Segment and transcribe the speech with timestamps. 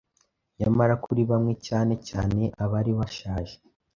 [0.59, 3.55] Nyamara kuri bamwe cyane cyane abari bashaje